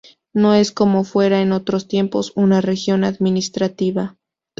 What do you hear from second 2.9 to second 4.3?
administrativa.